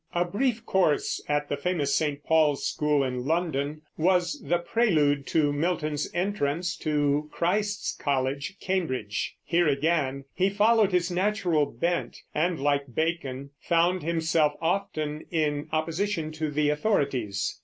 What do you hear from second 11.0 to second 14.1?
natural bent and, like Bacon, found